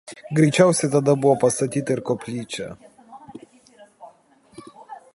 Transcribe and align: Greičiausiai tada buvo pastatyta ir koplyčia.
Greičiausiai 0.37 0.89
tada 0.95 1.13
buvo 1.25 1.35
pastatyta 1.43 1.95
ir 1.97 2.03
koplyčia. 2.09 2.73